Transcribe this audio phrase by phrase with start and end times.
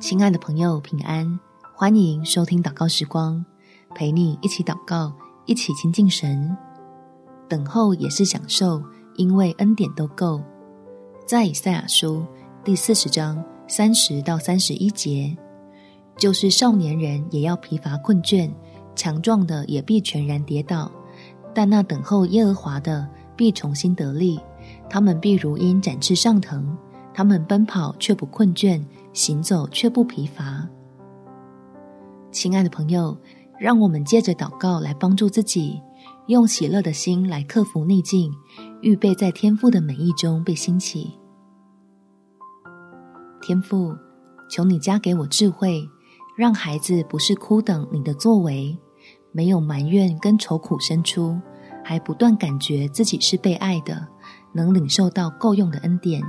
[0.00, 1.38] 亲爱的朋友，平安！
[1.74, 3.44] 欢迎收听祷告时光，
[3.94, 5.12] 陪你一起祷告，
[5.44, 6.56] 一起亲近神。
[7.46, 8.82] 等候也是享受，
[9.16, 10.40] 因为恩典都够。
[11.26, 12.24] 在以赛亚书
[12.64, 15.36] 第四十章三十到三十一节，
[16.16, 18.50] 就是少年人也要疲乏困倦，
[18.96, 20.90] 强壮的也必全然跌倒，
[21.54, 23.06] 但那等候耶和华的
[23.36, 24.40] 必重新得力，
[24.88, 26.74] 他们必如鹰展翅上腾，
[27.12, 28.82] 他们奔跑却不困倦。
[29.12, 30.68] 行走却不疲乏。
[32.30, 33.16] 亲爱的朋友，
[33.58, 35.80] 让我们借着祷告来帮助自己，
[36.28, 38.32] 用喜乐的心来克服逆境，
[38.82, 41.18] 预备在天父的美意中被兴起。
[43.42, 43.96] 天父，
[44.48, 45.82] 求你加给我智慧，
[46.36, 48.78] 让孩子不是哭等你的作为，
[49.32, 51.36] 没有埋怨跟愁苦生出，
[51.84, 54.06] 还不断感觉自己是被爱的，
[54.52, 56.22] 能领受到够用的恩典。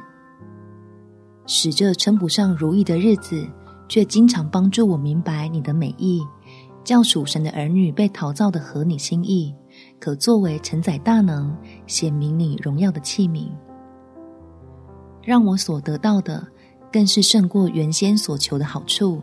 [1.46, 3.48] 使这称不上如意的日子，
[3.88, 6.22] 却经常帮助我明白你的美意，
[6.84, 9.54] 叫属神的儿女被陶造的合你心意，
[10.00, 11.56] 可作为承载大能、
[11.88, 13.50] 显明你荣耀的器皿。
[15.24, 16.48] 让我所得到的，
[16.92, 19.22] 更是胜过原先所求的好处，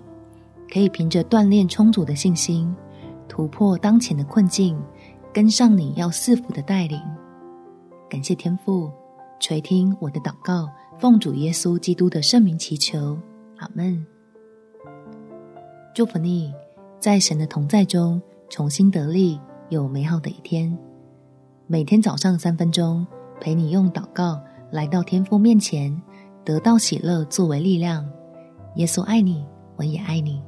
[0.73, 2.73] 可以凭着锻炼充足的信心，
[3.29, 4.79] 突破当前的困境，
[5.33, 7.01] 跟上你要赐福的带领。
[8.09, 8.91] 感谢天父
[9.41, 10.69] 垂听我的祷告。
[10.99, 13.17] 奉主耶稣基督的圣名祈求，
[13.59, 14.05] 阿门。
[15.95, 16.53] 祝福你，
[16.99, 20.77] 在神的同在中重新得力，有美好的一天。
[21.69, 23.07] 每天早上三分钟，
[23.41, 24.41] 陪你用祷告
[24.73, 26.03] 来到天父面前，
[26.45, 28.05] 得到喜乐作为力量。
[28.75, 29.47] 耶稣爱你，
[29.77, 30.43] 我也爱你。